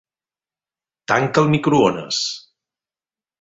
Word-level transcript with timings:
Tanca 1.13 1.43
el 1.47 1.51
microones. 1.51 2.23